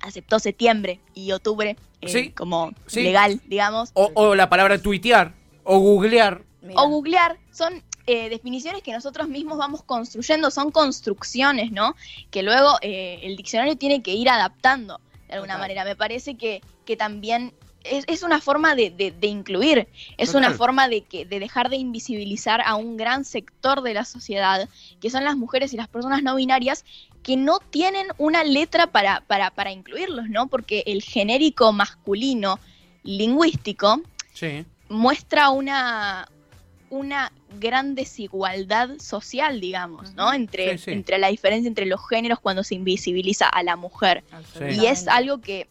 aceptó 0.00 0.38
septiembre 0.38 1.00
y 1.14 1.32
octubre 1.32 1.76
eh, 2.02 2.08
Sí, 2.08 2.30
como 2.30 2.72
sí. 2.86 3.02
legal, 3.02 3.40
digamos. 3.46 3.90
O, 3.94 4.10
o 4.14 4.34
la 4.34 4.48
palabra 4.50 4.78
tuitear, 4.78 5.32
o 5.62 5.78
googlear. 5.78 6.42
Mira. 6.62 6.80
O 6.80 6.88
googlear, 6.88 7.38
son 7.52 7.82
eh, 8.06 8.28
definiciones 8.28 8.82
que 8.82 8.92
nosotros 8.92 9.28
mismos 9.28 9.58
vamos 9.58 9.82
construyendo, 9.82 10.50
son 10.50 10.70
construcciones, 10.70 11.72
¿no? 11.72 11.94
Que 12.30 12.42
luego 12.42 12.76
eh, 12.82 13.20
el 13.22 13.36
diccionario 13.36 13.76
tiene 13.76 14.02
que 14.02 14.12
ir 14.12 14.28
adaptando 14.28 15.00
de 15.28 15.34
alguna 15.34 15.54
Total. 15.54 15.60
manera. 15.60 15.84
Me 15.84 15.96
parece 15.96 16.34
que, 16.36 16.60
que 16.84 16.96
también 16.96 17.54
es, 17.82 18.04
es 18.06 18.22
una 18.22 18.40
forma 18.40 18.74
de, 18.74 18.90
de- 18.90 19.10
de 19.10 19.26
incluir, 19.26 19.88
es 20.18 20.32
Total. 20.32 20.48
una 20.48 20.56
forma 20.56 20.88
de, 20.88 21.02
que, 21.02 21.24
de 21.26 21.38
dejar 21.38 21.68
de 21.70 21.76
invisibilizar 21.76 22.60
a 22.64 22.76
un 22.76 22.96
gran 22.96 23.24
sector 23.24 23.82
de 23.82 23.94
la 23.94 24.04
sociedad, 24.04 24.68
que 25.00 25.10
son 25.10 25.24
las 25.24 25.36
mujeres 25.36 25.72
y 25.72 25.76
las 25.76 25.88
personas 25.88 26.22
no 26.22 26.34
binarias, 26.36 26.84
que 27.22 27.36
no 27.38 27.58
tienen 27.58 28.06
una 28.18 28.44
letra 28.44 28.86
para, 28.86 29.20
para, 29.22 29.50
para 29.50 29.72
incluirlos, 29.72 30.28
¿no? 30.28 30.46
Porque 30.46 30.82
el 30.86 31.02
genérico 31.02 31.72
masculino 31.72 32.58
lingüístico 33.02 34.00
Sí. 34.34 34.64
muestra 34.88 35.50
una, 35.50 36.28
una 36.90 37.32
gran 37.58 37.94
desigualdad 37.94 38.90
social, 38.98 39.60
digamos, 39.60 40.14
¿no? 40.14 40.32
Entre, 40.32 40.78
Sí, 40.78 40.84
sí. 40.86 40.90
entre 40.92 41.18
la 41.18 41.28
diferencia 41.28 41.68
entre 41.68 41.86
los 41.86 42.00
géneros 42.08 42.40
cuando 42.40 42.62
se 42.64 42.74
invisibiliza 42.74 43.48
a 43.48 43.62
la 43.62 43.76
mujer. 43.76 44.24
Y 44.74 44.86
es 44.86 45.08
algo 45.08 45.40
que, 45.40 45.68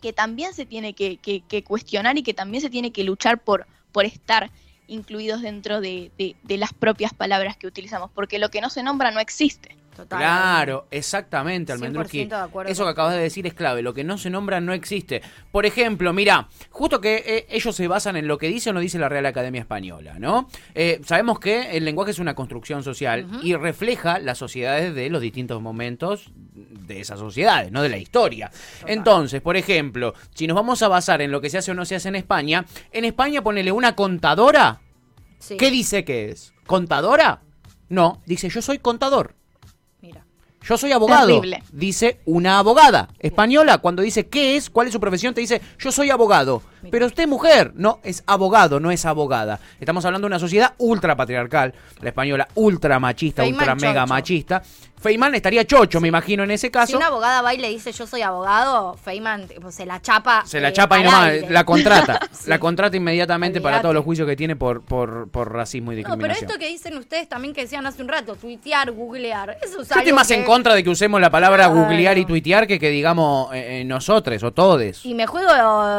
que 0.00 0.12
también 0.12 0.52
se 0.54 0.66
tiene 0.66 0.92
que, 0.94 1.16
que- 1.18 1.40
que 1.40 1.62
cuestionar 1.64 2.18
y 2.18 2.22
que 2.22 2.34
también 2.34 2.60
se 2.60 2.70
tiene 2.70 2.92
que 2.92 3.04
luchar 3.04 3.38
por, 3.38 3.66
por 3.92 4.04
estar 4.04 4.50
incluidos 4.86 5.40
dentro 5.40 5.80
de, 5.80 6.10
de- 6.18 6.36
de 6.42 6.58
las 6.58 6.72
propias 6.74 7.14
palabras 7.14 7.56
que 7.56 7.66
utilizamos, 7.66 8.10
porque 8.14 8.38
lo 8.38 8.50
que 8.50 8.60
no 8.60 8.68
se 8.68 8.82
nombra 8.82 9.10
no 9.10 9.20
existe. 9.20 9.76
Total. 9.94 10.18
Claro, 10.18 10.86
exactamente, 10.90 11.72
Almendruski. 11.72 12.24
100% 12.24 12.28
de 12.28 12.34
acuerdo 12.34 12.72
Eso 12.72 12.84
que 12.84 12.90
acabas 12.90 13.14
de 13.14 13.20
decir 13.20 13.46
es 13.46 13.54
clave. 13.54 13.82
Lo 13.82 13.94
que 13.94 14.02
no 14.02 14.18
se 14.18 14.28
nombra 14.28 14.60
no 14.60 14.72
existe. 14.72 15.22
Por 15.52 15.66
ejemplo, 15.66 16.12
mira, 16.12 16.48
justo 16.70 17.00
que 17.00 17.22
eh, 17.26 17.46
ellos 17.48 17.76
se 17.76 17.86
basan 17.86 18.16
en 18.16 18.26
lo 18.26 18.38
que 18.38 18.48
dice 18.48 18.70
o 18.70 18.72
no 18.72 18.80
dice 18.80 18.98
la 18.98 19.08
Real 19.08 19.26
Academia 19.26 19.60
Española, 19.60 20.18
¿no? 20.18 20.48
Eh, 20.74 21.00
sabemos 21.04 21.38
que 21.38 21.76
el 21.76 21.84
lenguaje 21.84 22.10
es 22.10 22.18
una 22.18 22.34
construcción 22.34 22.82
social 22.82 23.26
y 23.42 23.54
refleja 23.54 24.18
las 24.18 24.38
sociedades 24.38 24.94
de 24.94 25.08
los 25.10 25.22
distintos 25.22 25.62
momentos 25.62 26.32
de 26.54 27.00
esas 27.00 27.18
sociedades, 27.18 27.70
no 27.70 27.82
de 27.82 27.88
la 27.88 27.98
historia. 27.98 28.50
Entonces, 28.86 29.40
por 29.40 29.56
ejemplo, 29.56 30.14
si 30.34 30.46
nos 30.46 30.56
vamos 30.56 30.82
a 30.82 30.88
basar 30.88 31.22
en 31.22 31.30
lo 31.30 31.40
que 31.40 31.50
se 31.50 31.58
hace 31.58 31.70
o 31.70 31.74
no 31.74 31.84
se 31.84 31.94
hace 31.94 32.08
en 32.08 32.16
España, 32.16 32.64
en 32.92 33.04
España 33.04 33.42
ponele 33.42 33.72
una 33.72 33.94
contadora. 33.94 34.80
Sí. 35.38 35.56
¿Qué 35.56 35.70
dice 35.70 36.04
que 36.04 36.30
es? 36.30 36.52
¿Contadora? 36.66 37.42
No, 37.88 38.22
dice 38.26 38.48
yo 38.48 38.62
soy 38.62 38.78
contador. 38.78 39.34
Yo 40.64 40.78
soy 40.78 40.92
abogado. 40.92 41.26
Terrible. 41.26 41.62
Dice 41.72 42.20
una 42.24 42.58
abogada 42.58 43.08
española. 43.18 43.78
Cuando 43.78 44.02
dice 44.02 44.26
qué 44.26 44.56
es, 44.56 44.70
cuál 44.70 44.86
es 44.86 44.92
su 44.92 45.00
profesión, 45.00 45.34
te 45.34 45.40
dice 45.40 45.60
yo 45.78 45.92
soy 45.92 46.10
abogado. 46.10 46.62
Pero 46.90 47.06
usted 47.06 47.26
mujer, 47.26 47.72
no, 47.74 48.00
es 48.02 48.22
abogado, 48.26 48.80
no 48.80 48.90
es 48.90 49.04
abogada. 49.04 49.60
Estamos 49.80 50.04
hablando 50.04 50.26
de 50.26 50.30
una 50.30 50.38
sociedad 50.38 50.74
ultra 50.78 51.16
patriarcal, 51.16 51.74
la 52.00 52.08
española 52.08 52.48
ultra 52.54 52.98
machista, 52.98 53.44
ultra 53.44 53.74
mega 53.74 54.06
machista. 54.06 54.62
Feynman 55.04 55.34
estaría 55.34 55.66
chocho, 55.66 56.00
me 56.00 56.08
imagino, 56.08 56.44
en 56.44 56.50
ese 56.50 56.68
Si 56.68 56.70
caso. 56.70 56.96
una 56.96 57.08
abogada 57.08 57.42
va 57.42 57.52
y 57.52 57.58
le 57.58 57.68
dice 57.68 57.92
yo 57.92 58.06
soy 58.06 58.22
abogado, 58.22 58.96
Feynman 59.04 59.46
se 59.70 59.84
la 59.84 60.00
chapa. 60.00 60.44
Se 60.46 60.60
la 60.62 60.68
eh, 60.70 60.72
chapa 60.72 60.98
y 60.98 61.04
nomás, 61.04 61.24
aire. 61.28 61.50
la 61.50 61.64
contrata. 61.64 62.20
Sí. 62.34 62.48
La 62.50 62.58
contrata 62.58 62.96
inmediatamente 62.96 63.60
para 63.60 63.80
todos 63.82 63.94
los 63.94 64.02
juicios 64.04 64.26
que 64.28 64.34
tiene 64.34 64.56
por, 64.56 64.82
por, 64.82 65.28
por 65.30 65.52
racismo 65.52 65.92
y 65.92 65.96
No, 65.96 66.02
pero 66.02 66.14
discriminación. 66.16 66.48
esto 66.50 66.58
que 66.58 66.68
dicen 66.68 66.96
ustedes 66.98 67.28
también 67.28 67.52
que 67.54 67.60
decían 67.62 67.86
hace 67.86 68.00
un 68.02 68.08
rato, 68.08 68.34
tuitear, 68.36 68.90
googlear, 68.92 69.58
eso 69.62 69.82
es 69.82 69.88
Yo 69.88 69.94
estoy 69.98 70.12
más 70.14 70.28
que- 70.28 70.34
en 70.34 70.44
contra 70.44 70.74
de 70.74 70.82
que 70.82 70.88
usemos 70.90 71.20
la 71.20 71.30
palabra 71.30 71.66
Claro. 71.66 71.80
googlear 71.82 72.16
y 72.18 72.24
tuitear 72.24 72.66
que 72.66 72.78
que 72.78 72.88
digamos 72.90 73.52
eh, 73.54 73.80
eh, 73.80 73.84
nosotros 73.84 74.42
o 74.42 74.52
todes. 74.52 75.04
Y 75.04 75.12
me 75.14 75.26
juego 75.26 75.52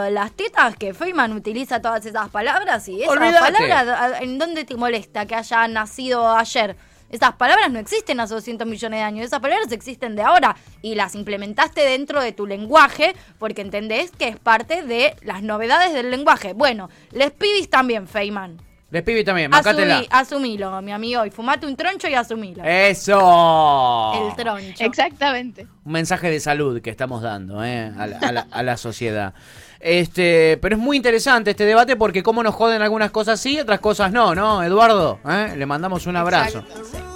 las 0.09 0.31
tetas 0.33 0.75
que 0.77 0.93
Feynman 0.95 1.31
utiliza 1.33 1.79
todas 1.79 2.03
esas 2.07 2.29
palabras 2.29 2.87
y 2.87 3.03
esas 3.03 3.15
Olvídate. 3.15 3.53
palabras, 3.53 3.87
¿a- 3.87 4.19
¿en 4.23 4.37
dónde 4.39 4.65
te 4.65 4.75
molesta 4.75 5.25
que 5.27 5.35
haya 5.35 5.67
nacido 5.67 6.35
ayer? 6.35 6.75
Esas 7.09 7.33
palabras 7.35 7.71
no 7.71 7.79
existen 7.79 8.19
hace 8.19 8.33
200 8.33 8.67
millones 8.67 8.99
de 8.99 9.03
años, 9.03 9.25
esas 9.25 9.39
palabras 9.39 9.71
existen 9.71 10.15
de 10.15 10.23
ahora 10.23 10.55
y 10.81 10.95
las 10.95 11.15
implementaste 11.15 11.81
dentro 11.81 12.21
de 12.21 12.31
tu 12.31 12.45
lenguaje 12.47 13.15
porque 13.39 13.61
entendés 13.61 14.11
que 14.11 14.27
es 14.27 14.37
parte 14.37 14.83
de 14.83 15.15
las 15.21 15.41
novedades 15.43 15.93
del 15.93 16.11
lenguaje. 16.11 16.53
Bueno, 16.53 16.89
les 17.11 17.31
pibis 17.31 17.69
también, 17.69 18.07
Feynman. 18.07 18.61
Les 18.91 19.01
pibe 19.03 19.23
también, 19.23 19.49
macátela. 19.49 19.95
Asumí, 19.95 20.07
asumilo, 20.11 20.81
mi 20.81 20.91
amigo, 20.91 21.25
y 21.25 21.31
fumate 21.31 21.65
un 21.65 21.75
troncho 21.75 22.07
y 22.07 22.13
asumilo. 22.13 22.63
¡Eso! 22.63 24.13
El 24.29 24.35
troncho. 24.35 24.83
Exactamente. 24.85 25.67
Un 25.83 25.91
mensaje 25.91 26.29
de 26.29 26.39
salud 26.39 26.81
que 26.81 26.91
estamos 26.91 27.21
dando 27.21 27.63
¿eh? 27.65 27.91
a, 27.97 28.07
la, 28.07 28.17
a 28.19 28.31
la- 28.31 28.47
a 28.51 28.63
la 28.63 28.77
sociedad. 28.77 29.33
Este, 29.79 30.57
pero 30.61 30.75
es 30.75 30.81
muy 30.81 30.97
interesante 30.97 31.51
este 31.51 31.65
debate 31.65 31.95
porque 31.95 32.23
cómo 32.23 32.41
nos 32.41 32.55
joden 32.55 32.81
algunas 32.81 33.11
cosas 33.11 33.39
sí, 33.39 33.59
otras 33.59 33.79
cosas 33.79 34.11
no, 34.11 34.33
¿no? 34.33 34.63
Eduardo, 34.63 35.19
¿eh? 35.27 35.53
le 35.57 35.65
mandamos 35.65 36.05
un 36.07 36.15
abrazo. 36.15 36.63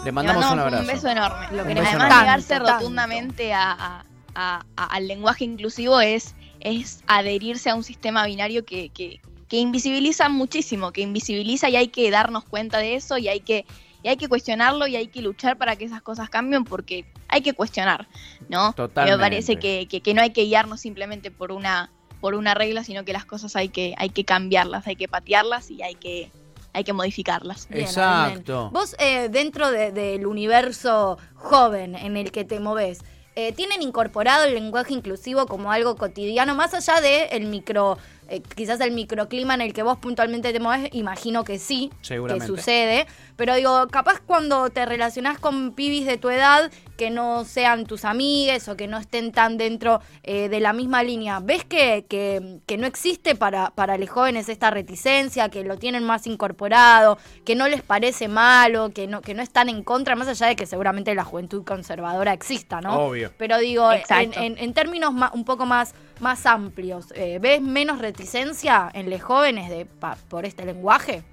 Le 0.04 0.12
mandamos 0.12 0.46
un 0.52 0.60
abrazo. 0.60 0.82
un 0.82 0.88
beso 0.88 1.10
enorme. 1.10 1.46
Lo 1.52 1.64
beso 1.66 1.80
Además, 1.82 1.94
enorme. 1.94 2.16
negarse 2.22 2.54
tanto, 2.56 2.72
rotundamente 2.74 3.54
a, 3.54 3.72
a- 3.72 4.06
a- 4.36 4.66
a- 4.78 4.86
al 4.86 5.08
lenguaje 5.08 5.44
inclusivo 5.44 6.00
es, 6.00 6.36
es 6.60 7.04
adherirse 7.08 7.70
a 7.70 7.76
un 7.76 7.84
sistema 7.84 8.26
binario 8.26 8.66
que, 8.66 8.90
que- 8.90 9.20
que 9.48 9.58
invisibiliza 9.58 10.30
muchísimo, 10.30 10.92
que 10.92 11.02
invisibiliza 11.02 11.70
y 11.70 11.76
hay 11.76 11.88
que 11.88 12.10
darnos 12.12 12.46
cuenta 12.46 12.78
de 12.78 12.96
eso 12.96 13.18
y 13.18 13.28
hay 13.28 13.40
que, 13.40 13.66
y 14.04 14.08
hay 14.08 14.16
que 14.16 14.30
cuestionarlo 14.30 14.86
y 14.88 14.96
hay 14.96 15.08
que 15.08 15.22
luchar 15.22 15.58
para 15.58 15.76
que 15.76 15.86
esas 15.86 16.02
cosas 16.02 16.30
cambien 16.30 16.64
porque 16.64 17.06
hay 17.28 17.42
que 17.42 17.54
cuestionar, 17.54 18.08
¿no? 18.48 18.74
Totalmente. 18.74 19.18
Me 19.18 19.22
parece 19.22 19.58
que, 19.58 19.88
que- 19.90 20.02
que 20.02 20.14
no 20.14 20.22
hay 20.22 20.30
que 20.32 20.44
guiarnos 20.44 20.80
simplemente 20.82 21.32
por 21.32 21.52
una, 21.52 21.92
por 22.22 22.36
una 22.36 22.54
regla, 22.54 22.84
sino 22.84 23.04
que 23.04 23.12
las 23.12 23.26
cosas 23.26 23.56
hay 23.56 23.70
que, 23.70 23.96
hay 23.98 24.10
que 24.12 24.24
cambiarlas, 24.24 24.86
hay 24.88 24.96
que 24.96 25.08
patearlas 25.08 25.72
y 25.72 25.82
hay 25.82 25.96
que, 25.96 26.32
hay 26.74 26.84
que 26.84 26.94
modificarlas. 26.94 27.68
Bien, 27.70 27.82
Exacto. 27.86 28.70
Vos, 28.72 28.96
eh, 29.00 29.30
dentro 29.30 29.72
de- 29.72 29.92
del 29.92 30.26
universo 30.28 31.18
joven 31.36 31.96
en 31.96 32.18
el 32.18 32.32
que 32.32 32.44
te 32.46 32.60
moves, 32.60 33.00
eh, 33.36 33.54
¿tienen 33.54 33.82
incorporado 33.82 34.44
el 34.46 34.54
lenguaje 34.54 34.94
inclusivo 34.94 35.46
como 35.46 35.72
algo 35.72 35.96
cotidiano, 35.96 36.56
más 36.56 36.74
allá 36.74 37.00
de 37.02 37.26
el 37.28 37.46
micro, 37.46 37.98
eh, 38.30 38.42
quizás 38.56 38.80
el 38.82 38.92
microclima 38.92 39.54
en 39.56 39.62
el 39.62 39.74
que 39.74 39.84
vos 39.84 39.98
puntualmente 39.98 40.54
te 40.54 40.60
moves? 40.60 40.90
Imagino 40.94 41.44
que 41.44 41.60
sí, 41.60 41.92
que 42.36 42.40
sucede. 42.48 43.08
Pero 43.36 43.56
digo, 43.56 43.88
capaz 43.90 44.20
cuando 44.20 44.70
te 44.70 44.86
relacionás 44.86 45.40
con 45.40 45.74
pibis 45.74 46.06
de 46.06 46.18
tu 46.18 46.30
edad 46.30 46.72
que 46.98 47.10
no 47.10 47.46
sean 47.46 47.86
tus 47.86 48.04
amigues 48.04 48.68
o 48.68 48.76
que 48.76 48.88
no 48.88 48.98
estén 48.98 49.32
tan 49.32 49.58
dentro 49.58 50.02
eh, 50.24 50.50
de 50.50 50.60
la 50.60 50.74
misma 50.74 51.02
línea, 51.04 51.40
¿ves 51.40 51.64
que, 51.64 52.06
que- 52.10 52.60
que 52.66 52.78
no 52.78 52.86
existe 52.88 53.36
para, 53.36 53.70
para 53.72 53.98
los 53.98 54.10
jóvenes 54.10 54.50
esta 54.50 54.70
reticencia, 54.70 55.48
que 55.50 55.64
lo 55.64 55.78
tienen 55.78 56.04
más 56.04 56.28
incorporado, 56.28 57.18
que 57.46 57.56
no 57.56 57.68
les 57.70 57.82
parece 57.82 58.28
malo, 58.28 58.90
que 58.94 59.08
no, 59.08 59.22
que 59.22 59.34
no 59.34 59.42
están 59.42 59.70
en 59.70 59.84
contra, 59.84 60.16
más 60.18 60.28
allá 60.28 60.48
de 60.48 60.56
que 60.58 60.66
seguramente 60.66 61.16
la 61.16 61.24
juventud 61.24 61.64
conservadora 61.64 62.34
exista, 62.34 62.82
¿no? 62.82 63.08
Obvio. 63.08 63.32
Pero 63.38 63.58
digo, 63.60 63.90
en, 64.22 64.34
en- 64.44 64.58
en 64.58 64.74
términos 64.74 65.14
un 65.34 65.46
poco 65.46 65.66
más, 65.66 65.94
más 66.22 66.46
amplios, 66.46 67.08
eh, 67.16 67.40
¿ves 67.40 67.62
menos 67.62 68.00
reticencia 68.00 68.90
en 68.94 69.10
los 69.10 69.22
jóvenes 69.22 69.70
de, 69.70 69.86
pa- 69.86 70.18
por 70.30 70.46
este 70.46 70.66
lenguaje? 70.66 71.24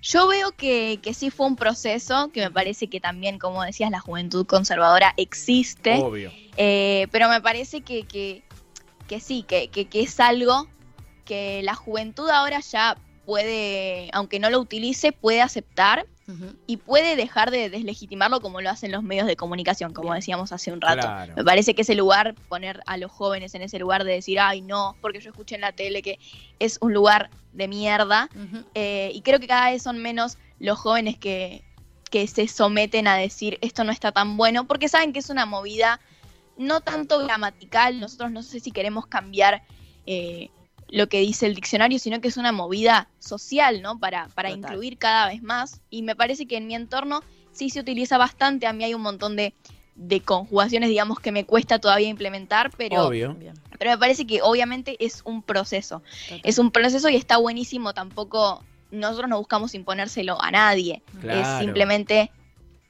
Yo 0.00 0.28
veo 0.28 0.52
que, 0.52 1.00
que 1.02 1.12
sí 1.12 1.30
fue 1.30 1.46
un 1.46 1.56
proceso, 1.56 2.30
que 2.32 2.40
me 2.40 2.50
parece 2.50 2.86
que 2.88 3.00
también, 3.00 3.38
como 3.38 3.62
decías, 3.64 3.90
la 3.90 4.00
juventud 4.00 4.46
conservadora 4.46 5.12
existe, 5.16 5.96
Obvio. 5.96 6.32
eh, 6.56 7.08
pero 7.10 7.28
me 7.28 7.40
parece 7.40 7.80
que, 7.80 8.04
que, 8.04 8.42
que 9.08 9.18
sí, 9.20 9.42
que, 9.42 9.68
que, 9.68 9.86
que 9.86 10.02
es 10.02 10.20
algo 10.20 10.68
que 11.24 11.62
la 11.64 11.74
juventud 11.74 12.30
ahora 12.30 12.60
ya 12.60 12.96
puede, 13.26 14.08
aunque 14.12 14.38
no 14.38 14.50
lo 14.50 14.60
utilice, 14.60 15.12
puede 15.12 15.42
aceptar 15.42 16.06
y 16.66 16.76
puede 16.76 17.16
dejar 17.16 17.50
de 17.50 17.70
deslegitimarlo 17.70 18.40
como 18.40 18.60
lo 18.60 18.68
hacen 18.68 18.92
los 18.92 19.02
medios 19.02 19.26
de 19.26 19.36
comunicación, 19.36 19.94
como 19.94 20.12
decíamos 20.12 20.52
hace 20.52 20.72
un 20.72 20.80
rato. 20.80 21.06
Claro. 21.06 21.32
Me 21.36 21.44
parece 21.44 21.74
que 21.74 21.82
ese 21.82 21.94
lugar, 21.94 22.34
poner 22.48 22.82
a 22.86 22.98
los 22.98 23.10
jóvenes 23.10 23.54
en 23.54 23.62
ese 23.62 23.78
lugar 23.78 24.04
de 24.04 24.12
decir, 24.12 24.38
ay, 24.38 24.60
no, 24.60 24.96
porque 25.00 25.20
yo 25.20 25.30
escuché 25.30 25.54
en 25.54 25.62
la 25.62 25.72
tele 25.72 26.02
que 26.02 26.18
es 26.58 26.78
un 26.82 26.92
lugar 26.92 27.30
de 27.52 27.66
mierda, 27.66 28.28
eh, 28.74 29.10
y 29.14 29.22
creo 29.22 29.40
que 29.40 29.46
cada 29.46 29.70
vez 29.70 29.82
son 29.82 29.98
menos 29.98 30.36
los 30.58 30.78
jóvenes 30.78 31.16
que, 31.16 31.64
que 32.10 32.26
se 32.26 32.46
someten 32.46 33.08
a 33.08 33.16
decir 33.16 33.58
esto 33.62 33.84
no 33.84 33.92
está 33.92 34.12
tan 34.12 34.36
bueno, 34.36 34.66
porque 34.66 34.88
saben 34.88 35.12
que 35.12 35.20
es 35.20 35.30
una 35.30 35.46
movida 35.46 36.00
no 36.58 36.80
tanto 36.80 37.20
gramatical, 37.20 38.00
nosotros 38.00 38.30
no 38.32 38.42
sé 38.42 38.60
si 38.60 38.70
queremos 38.70 39.06
cambiar 39.06 39.62
eh, 40.06 40.50
lo 40.90 41.08
que 41.08 41.20
dice 41.20 41.46
el 41.46 41.54
diccionario, 41.54 41.98
sino 41.98 42.20
que 42.20 42.28
es 42.28 42.36
una 42.36 42.52
movida 42.52 43.08
social, 43.18 43.82
¿no? 43.82 43.98
Para, 43.98 44.28
para 44.28 44.50
Total. 44.50 44.70
incluir 44.70 44.98
cada 44.98 45.28
vez 45.28 45.42
más. 45.42 45.80
Y 45.90 46.02
me 46.02 46.16
parece 46.16 46.46
que 46.46 46.56
en 46.56 46.66
mi 46.66 46.74
entorno 46.74 47.22
sí 47.52 47.70
se 47.70 47.80
utiliza 47.80 48.18
bastante, 48.18 48.66
a 48.66 48.72
mí 48.72 48.84
hay 48.84 48.94
un 48.94 49.02
montón 49.02 49.36
de, 49.36 49.54
de 49.96 50.20
conjugaciones, 50.20 50.88
digamos, 50.88 51.18
que 51.20 51.32
me 51.32 51.44
cuesta 51.44 51.78
todavía 51.78 52.08
implementar, 52.08 52.70
pero, 52.76 53.08
Obvio. 53.08 53.36
Pero 53.78 53.90
me 53.90 53.98
parece 53.98 54.26
que 54.26 54.42
obviamente 54.42 54.96
es 55.04 55.22
un 55.24 55.42
proceso 55.42 56.02
total. 56.28 56.40
es 56.44 56.58
un 56.58 56.70
proceso 56.70 57.08
y 57.08 57.16
está 57.16 57.36
buenísimo. 57.36 57.94
Tampoco 57.94 58.64
nosotros 58.90 59.28
no 59.28 59.38
buscamos 59.38 59.74
imponérselo 59.74 60.40
a 60.42 60.50
nadie. 60.50 61.02
Claro. 61.20 61.40
Es 61.40 61.58
simplemente 61.60 62.30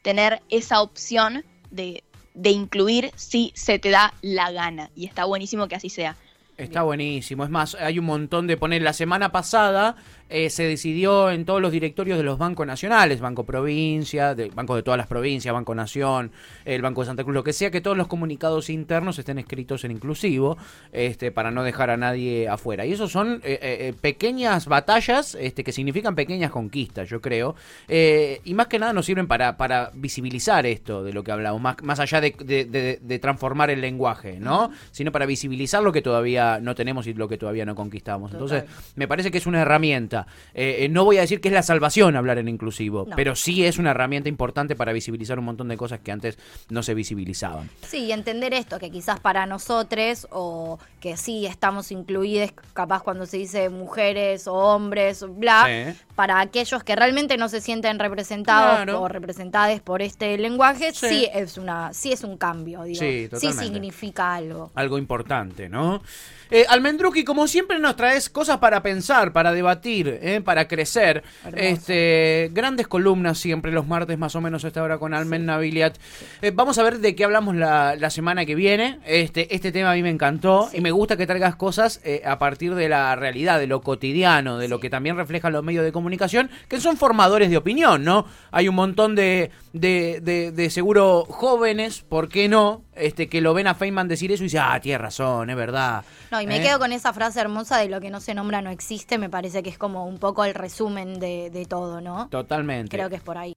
tener 0.02 0.40
esa 0.48 0.80
opción 0.80 1.44
de, 1.70 2.04
de 2.34 2.50
incluir 2.50 3.10
si 3.16 3.52
se 3.54 3.78
te 3.78 3.90
da 3.90 4.14
la 4.22 4.50
gana. 4.50 4.90
Y 4.94 5.06
está 5.06 5.24
buenísimo 5.24 5.68
que 5.68 5.76
así 5.76 5.90
sea. 5.90 6.16
Está 6.58 6.82
buenísimo. 6.82 7.44
Es 7.44 7.50
más, 7.50 7.76
hay 7.76 8.00
un 8.00 8.04
montón 8.04 8.48
de 8.48 8.56
poner. 8.56 8.82
La 8.82 8.92
semana 8.92 9.30
pasada 9.30 9.94
eh, 10.28 10.50
se 10.50 10.64
decidió 10.64 11.30
en 11.30 11.44
todos 11.44 11.60
los 11.62 11.72
directorios 11.72 12.18
de 12.18 12.24
los 12.24 12.38
bancos 12.38 12.66
nacionales, 12.66 13.20
Banco 13.20 13.44
Provincia, 13.44 14.34
de, 14.34 14.50
Banco 14.50 14.76
de 14.76 14.82
todas 14.82 14.98
las 14.98 15.06
provincias, 15.06 15.52
Banco 15.54 15.74
Nación, 15.74 16.30
el 16.64 16.82
Banco 16.82 17.02
de 17.02 17.06
Santa 17.06 17.24
Cruz, 17.24 17.34
lo 17.34 17.44
que 17.44 17.52
sea, 17.52 17.70
que 17.70 17.80
todos 17.80 17.96
los 17.96 18.06
comunicados 18.08 18.70
internos 18.70 19.18
estén 19.18 19.38
escritos 19.38 19.84
en 19.84 19.90
inclusivo, 19.92 20.56
este, 20.92 21.30
para 21.30 21.50
no 21.50 21.62
dejar 21.62 21.90
a 21.90 21.96
nadie 21.96 22.48
afuera. 22.48 22.84
Y 22.86 22.92
eso 22.92 23.08
son 23.08 23.40
eh, 23.44 23.58
eh, 23.62 23.94
pequeñas 24.00 24.66
batallas 24.66 25.34
este, 25.40 25.64
que 25.64 25.72
significan 25.72 26.14
pequeñas 26.14 26.50
conquistas, 26.50 27.08
yo 27.08 27.20
creo. 27.20 27.54
Eh, 27.88 28.40
y 28.44 28.54
más 28.54 28.66
que 28.66 28.78
nada 28.78 28.92
nos 28.92 29.06
sirven 29.06 29.26
para, 29.26 29.56
para 29.56 29.90
visibilizar 29.94 30.66
esto 30.66 31.02
de 31.04 31.12
lo 31.12 31.22
que 31.24 31.32
hablamos, 31.32 31.60
más, 31.60 31.76
más 31.82 32.00
allá 32.00 32.20
de, 32.20 32.34
de- 32.38 32.64
de- 32.64 32.98
de 33.00 33.18
transformar 33.18 33.70
el 33.70 33.80
lenguaje, 33.80 34.38
¿no? 34.40 34.70
Sino 34.90 35.12
para 35.12 35.26
visibilizar 35.26 35.82
lo 35.82 35.92
que 35.92 36.02
todavía 36.02 36.58
no 36.60 36.74
tenemos 36.74 37.06
y 37.06 37.14
lo 37.14 37.28
que 37.28 37.38
todavía 37.38 37.64
no 37.64 37.74
conquistamos. 37.74 38.32
Entonces, 38.32 38.64
me 38.96 39.06
parece 39.08 39.30
que 39.30 39.38
es 39.38 39.46
una 39.46 39.62
herramienta. 39.62 40.17
Eh, 40.54 40.84
eh, 40.84 40.88
no 40.88 41.04
voy 41.04 41.18
a 41.18 41.20
decir 41.22 41.40
que 41.40 41.48
es 41.48 41.54
la 41.54 41.62
salvación 41.62 42.16
hablar 42.16 42.38
en 42.38 42.48
inclusivo, 42.48 43.06
No. 43.08 43.16
pero 43.16 43.36
sí 43.36 43.64
es 43.64 43.78
una 43.78 43.90
herramienta 43.90 44.28
importante 44.28 44.74
para 44.76 44.92
visibilizar 44.92 45.38
un 45.38 45.44
montón 45.44 45.68
de 45.68 45.76
cosas 45.76 46.00
que 46.00 46.12
antes 46.12 46.38
no 46.70 46.82
se 46.82 46.94
visibilizaban. 46.94 47.70
Sí, 47.86 48.04
y 48.04 48.12
entender 48.12 48.54
esto, 48.54 48.78
que 48.78 48.90
quizás 48.90 49.20
para 49.20 49.46
nosotros, 49.46 50.26
o 50.30 50.78
que 51.00 51.16
sí 51.16 51.46
estamos 51.46 51.92
incluidos, 51.92 52.52
capaz 52.72 53.02
cuando 53.02 53.26
se 53.26 53.36
dice 53.38 53.68
mujeres 53.68 54.46
o 54.48 54.54
hombres, 54.54 55.24
bla, 55.28 55.66
Sí. 55.66 55.98
para 56.16 56.40
aquellos 56.40 56.82
que 56.82 56.96
realmente 56.96 57.36
no 57.36 57.48
se 57.48 57.60
sienten 57.60 57.98
representados 57.98 58.76
Claro. 58.84 59.02
o 59.02 59.08
representadas 59.08 59.80
por 59.80 60.02
este 60.02 60.36
lenguaje, 60.38 60.92
Sí. 60.92 61.08
sí, 61.08 61.28
es 61.32 61.58
una, 61.58 61.92
sí 61.92 62.12
es 62.12 62.24
un 62.24 62.36
cambio, 62.36 62.82
digo. 62.82 62.98
Sí, 63.00 63.28
totalmente. 63.30 63.64
significa 63.64 64.34
algo. 64.34 64.70
Algo 64.74 64.98
importante, 64.98 65.68
¿no? 65.68 66.02
Eh, 66.50 66.64
Almendruki, 66.68 67.24
como 67.24 67.46
siempre, 67.46 67.78
nos 67.78 67.94
traes 67.94 68.30
cosas 68.30 68.56
para 68.58 68.82
pensar, 68.82 69.32
para 69.32 69.52
debatir, 69.52 70.07
eh, 70.08 70.40
para 70.44 70.68
crecer. 70.68 71.22
Hermoso. 71.44 71.62
Este, 71.62 72.50
grandes 72.52 72.88
columnas 72.88 73.38
siempre 73.38 73.72
los 73.72 73.86
martes, 73.86 74.18
más 74.18 74.34
o 74.34 74.40
menos, 74.40 74.64
a 74.64 74.68
esta 74.68 74.82
hora 74.82 74.98
con 74.98 75.14
Almen 75.14 75.46
Nabiliat. 75.46 75.96
Eh, 76.42 76.52
vamos 76.54 76.78
a 76.78 76.82
ver 76.82 76.98
de 76.98 77.14
qué 77.14 77.24
hablamos 77.24 77.54
la, 77.56 77.96
la 77.96 78.10
semana 78.10 78.44
que 78.46 78.54
viene. 78.54 78.98
Este, 79.06 79.54
este 79.54 79.72
tema 79.72 79.92
a 79.92 79.94
mí 79.94 80.02
me 80.02 80.10
encantó 80.10 80.70
y 80.72 80.80
me 80.80 80.90
gusta 80.90 81.16
que 81.16 81.26
traigas 81.26 81.56
cosas 81.56 82.00
eh, 82.04 82.22
a 82.24 82.38
partir 82.38 82.74
de 82.74 82.88
la 82.88 83.14
realidad, 83.16 83.58
de 83.58 83.66
lo 83.66 83.80
cotidiano, 83.80 84.58
de 84.58 84.68
lo 84.68 84.80
que 84.80 84.90
también 84.90 85.16
reflejan 85.16 85.52
los 85.52 85.64
medios 85.64 85.84
de 85.84 85.92
comunicación, 85.92 86.50
que 86.68 86.80
son 86.80 86.96
formadores 86.96 87.50
de 87.50 87.56
opinión, 87.56 88.04
¿no? 88.04 88.26
Hay 88.50 88.68
un 88.68 88.74
montón 88.74 89.14
de, 89.14 89.50
de, 89.72 90.20
de, 90.22 90.52
de 90.52 90.70
seguro 90.70 91.24
jóvenes, 91.28 92.04
¿por 92.08 92.28
qué 92.28 92.48
no? 92.48 92.82
Este, 92.94 93.28
que 93.28 93.40
lo 93.40 93.54
ven 93.54 93.68
a 93.68 93.74
Feynman 93.74 94.08
decir 94.08 94.32
eso 94.32 94.42
y 94.42 94.46
dicen, 94.46 94.62
ah, 94.64 94.80
tiene 94.80 94.98
razón, 94.98 95.50
es 95.50 95.56
verdad. 95.56 96.04
No, 96.32 96.40
y 96.40 96.46
me 96.48 96.60
quedo 96.60 96.80
con 96.80 96.90
esa 96.92 97.12
frase 97.12 97.40
hermosa 97.40 97.78
de 97.78 97.88
lo 97.88 98.00
que 98.00 98.10
no 98.10 98.20
se 98.20 98.34
nombra 98.34 98.60
no 98.60 98.70
existe, 98.70 99.18
me 99.18 99.30
parece 99.30 99.62
que 99.62 99.70
es 99.70 99.78
como 99.98 100.08
un 100.08 100.18
poco 100.18 100.44
el 100.44 100.54
resumen 100.54 101.18
de, 101.18 101.50
de 101.50 101.66
todo, 101.66 102.00
¿no? 102.00 102.28
Totalmente. 102.28 102.96
Creo 102.96 103.10
que 103.10 103.16
es 103.16 103.22
por 103.22 103.36
ahí. 103.36 103.52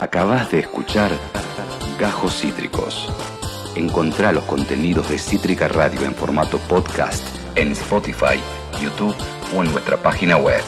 Acabas 0.00 0.50
de 0.52 0.60
escuchar 0.60 1.10
Gajos 1.98 2.40
Cítricos. 2.40 3.08
Encontrá 3.74 4.30
los 4.32 4.44
contenidos 4.44 5.08
de 5.08 5.18
Cítrica 5.18 5.66
Radio 5.66 6.02
en 6.04 6.14
formato 6.14 6.58
podcast 6.68 7.24
en 7.56 7.72
Spotify, 7.72 8.38
YouTube 8.80 9.16
o 9.56 9.64
en 9.64 9.72
nuestra 9.72 9.96
página 9.96 10.36
web. 10.36 10.62